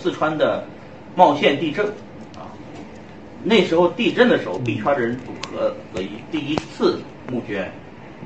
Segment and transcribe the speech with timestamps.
[0.00, 0.64] 四川的
[1.14, 1.84] 茂县地震
[2.34, 2.48] 啊，
[3.44, 6.98] 那时候地震的时候，币圈的人组合了一第一次
[7.30, 7.70] 募捐，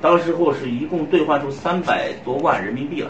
[0.01, 3.09] 当时候是一共兑换出三百多万人民币来，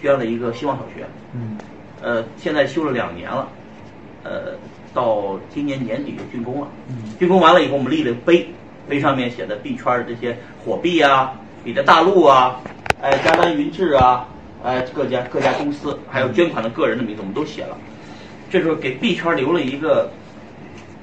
[0.00, 1.06] 捐了一个希望小学。
[1.34, 1.58] 嗯，
[2.00, 3.48] 呃，现在修了两年了，
[4.24, 4.52] 呃，
[4.94, 6.68] 到今年年底就竣工了。
[6.88, 8.48] 嗯竣工完了以后，我们立了碑，
[8.88, 11.32] 碑上面写的币圈的这些火币啊、
[11.64, 12.60] 比特大陆啊、
[13.02, 14.28] 哎加丹云志啊、
[14.66, 17.78] 哎各家各家公司，还有捐款的个人的名字，我们都写了。
[18.50, 20.10] 这时候给币圈留了一个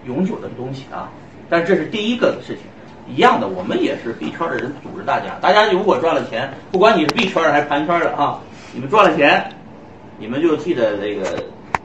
[0.05, 1.09] 永久的东西啊。
[1.49, 2.65] 但这是第一个事情，
[3.07, 8.37] 一样的，我们也是币圈的人组织大家，大家如果赚了钱，不管你是币圈的还是盘圈的啊，
[8.73, 9.49] 你们赚了钱，
[10.17, 11.23] 你们就记得这个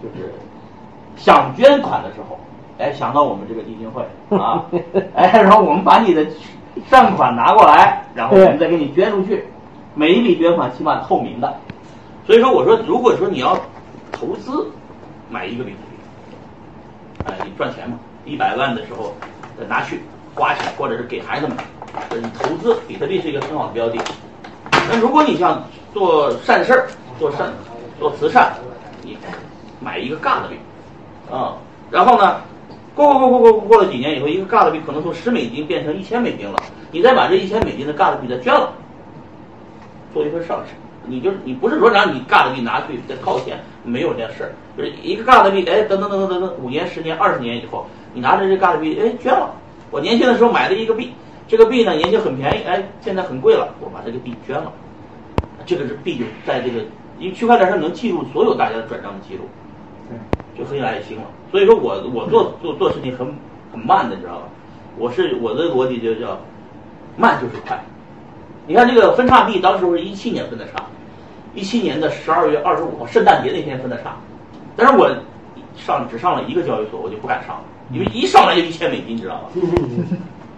[0.03, 0.33] 就是
[1.17, 2.41] 想捐款的时候，
[2.79, 4.03] 哎，想到我们这个基金会
[4.37, 4.65] 啊，
[5.15, 6.27] 哎，然后我们把你的
[6.91, 9.45] 善款拿过来，然后我们再给你捐出去，
[9.99, 11.53] 每一笔捐款起码透明的。
[12.25, 13.59] 所以说，我说，如果说你要
[14.13, 14.65] 投资
[15.29, 19.13] 买一个比特币，哎，你赚钱嘛，一百万的时候
[19.69, 20.01] 拿去
[20.37, 21.57] 花去，或者是给孩子们，
[22.11, 23.99] 呃，你投资比特币是一个很好的标的。
[24.89, 26.87] 那如果你想做善事儿，
[27.19, 27.53] 做善
[27.99, 28.53] 做慈善，
[29.03, 29.19] 你
[29.81, 30.55] 买一个尬的币，
[31.29, 31.57] 啊、
[31.91, 32.41] 然后呢，
[32.95, 36.63] 过过过过过过了几年以后，一个尬的币可能从十美金变成一千美金了，
[36.93, 38.73] 你再把这一千美金的尬的币再捐了，
[40.19, 40.75] 做一份上市。
[41.07, 49.55] 你就是你不是说让你尬的币拿去再套现，没有这件事儿，就是一个尬的币，哎，等等等等等等，五年、十年、二十年以后，你拿着这尬的币，哎，捐了。
[49.91, 51.15] 我年轻的时候买了一个币，
[51.47, 54.71] 这个币呢年轻很便宜，哎，现在很贵了，我把这个币捐了。
[55.65, 56.81] 这个是币就在这个，
[57.19, 59.45] 因为区块链上能记录所有大家的转账的记录，
[60.11, 61.23] 对，就很有爱心了。
[61.51, 63.27] 所以说我我做做做事情很
[63.73, 64.43] 很慢的，你知道吧？
[64.99, 66.39] 我是我的逻辑就叫
[67.17, 67.83] 慢就是快。
[68.69, 70.85] 你看这个分叉币，当时是一七年分的叉，
[71.55, 74.15] 一七年的十二月二十五号圣诞节那天分的叉，
[74.77, 75.11] 但是我
[75.75, 79.49] 上只上了一个交易所，我就不敢上了，因为一上来就一千美金，你知道吗？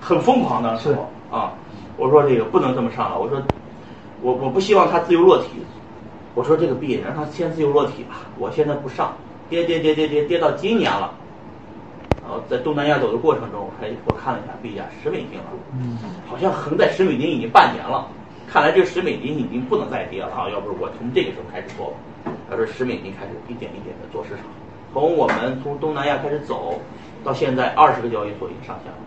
[0.00, 1.52] 很疯狂的时候啊！
[1.96, 3.40] 我说这个不能这么上了，我说
[4.22, 5.62] 我我不希望它自由落体，
[6.34, 9.14] 我说这个币让它先自由落体吧，我现在不上，
[9.48, 11.12] 跌跌跌跌跌跌到今年了，
[12.48, 18.08] 在东南亚走的过程中，我还我看了一下币价十美金了，嗯，好像横在十美金已经半年了，
[18.50, 20.48] 看来这个十美金已经不能再跌了啊！
[20.50, 24.44] 要不是我从这个时候开始做吧，要是十美金开始一点一点的做市场，
[24.92, 26.80] 从我们从东南亚开始走，
[27.24, 28.98] 到现在二十个交易所已经上线了。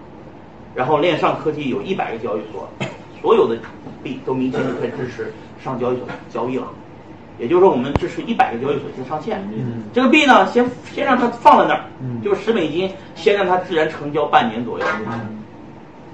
[0.76, 2.68] 然后链上科技有一百个交易所，
[3.22, 3.58] 所有的
[4.02, 5.32] 币都明显就可以支持
[5.64, 6.68] 上交易所交易了。
[7.40, 9.40] 也就是说，我们支持一百个交易所先上线。
[9.52, 14.86] 嗯这个币呢，先先让它放在那儿，嗯就是十美金，先让它自然成交半年左右。
[15.08, 15.40] 嗯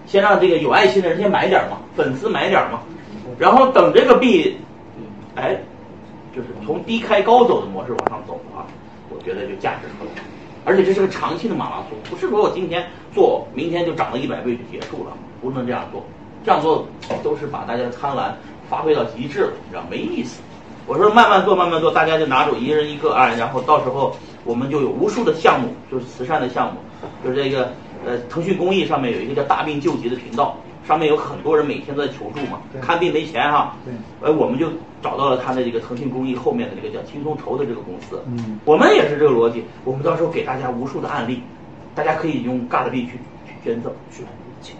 [0.05, 2.79] 先让这个有爱心的人先买点儿嘛，粉丝买点儿嘛，
[3.37, 4.57] 然后等这个币，
[5.35, 5.55] 哎，
[6.35, 8.65] 就是从低开高走的模式往上走啊，
[9.11, 10.23] 我觉得就价值特别。
[10.65, 16.03] 而且这是个长期的马拉松，不是说我今天做，明天就涨了一百倍就结束了，不能这样做。
[16.43, 16.87] 这样做
[17.21, 18.31] 都是把大家的贪婪
[18.67, 20.41] 发挥到极致了，你知道没意思。
[20.89, 26.79] 我说慢慢做，慢慢做，大家就拿走一人一个啊，然后到时候我们就有无数的项目，就是慈善的项目，
[27.23, 27.71] 就是这个
[28.03, 30.57] 呃腾讯公益上面有一个叫大病救急的频道，
[30.87, 34.65] 上面有很多人每天都在求助嘛，看病没钱哈，对，呃我们就
[34.99, 41.43] 找到了他的这个腾讯公益后面的这个叫轻松筹的这个公司，嗯我们也是这个逻辑，我们到时候给大家无数的案例，
[41.93, 43.11] 大家可以用尬的币去
[43.45, 44.23] 去捐赠去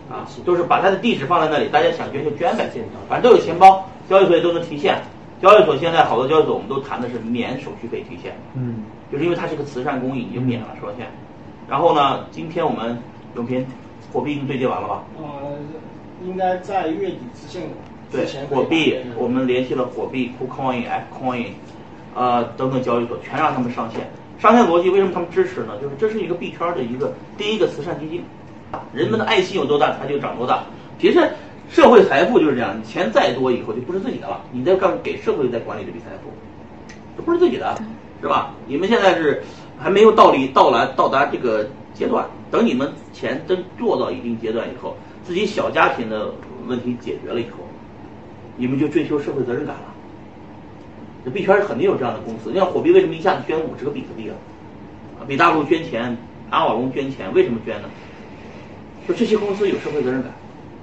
[0.10, 2.68] 啊，就是把他的地址放在那里，大家想捐就捐呗，
[3.08, 5.00] 反正都有钱包，交易所也都能提现。
[5.42, 11.08] 交易所现在好多交易所我们都谈的是免手续费提现，嗯就是因为它是个慈善公益，你就免了手续费。
[11.70, 12.98] 然后呢，今天我们
[13.36, 13.66] 永平
[14.12, 15.04] 火币已经对接完了吧？
[15.18, 15.24] 呃，
[16.26, 17.70] 应该在月底之前
[18.12, 20.84] 对火币我们联系了火币、KuCoin、
[21.14, 21.46] Fcoin，
[22.16, 24.10] 呃等等交易所，全让他们上线。
[24.40, 25.74] 上线逻辑为什么他们支持呢？
[25.82, 28.24] 就是这是一个币圈的一个第一个慈善基金，
[28.94, 30.64] 人们的爱心有多大，它就长多大。
[31.00, 31.30] 其实
[31.70, 36.32] 社会财富就是这样，你钱再多以后就不是自己的了，你在干给社会在管理这笔财富，
[37.16, 37.80] 这不是自己的，
[38.22, 38.54] 是吧？
[38.66, 39.44] 你们现在是
[39.78, 46.34] 还没有到理到来到达这个阶段，等你们钱真做到一定阶段以后，自己小家庭的
[46.68, 47.60] 问题解决了以后，
[48.58, 49.94] 你们就追求社会责任感了。
[51.24, 54.34] 这币圈肯定有这样的公司，你像火币为什么一下子捐五十个比特币啊？
[55.22, 56.18] 啊，比大陆捐钱，
[56.50, 57.90] 阿瓦隆捐钱，为什么捐呢？
[59.08, 60.32] 就这些公司有社会责任感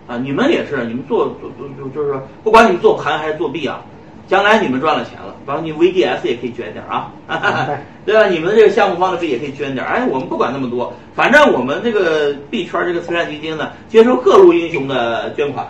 [0.06, 0.16] 啊！
[0.18, 3.82] 你们也是，你们做做做就就是说，不管你们做盘还是做币啊，
[4.28, 7.12] 将来你们赚了钱了，反正你 VDS 也可以捐点儿啊，
[8.06, 8.26] 对吧？
[8.28, 9.88] 你们这个项目方的币也可以捐点儿。
[9.88, 15.66] 哎，我们不管那么多，反正我们这个币圈这个慈善基金呢，接收各路英雄的捐款，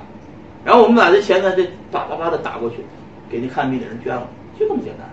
[0.65, 2.77] 然后我们把这钱呢，这叭叭叭的打过去，
[3.31, 4.27] 给那看病的人捐了，
[4.59, 5.09] 就这么简单。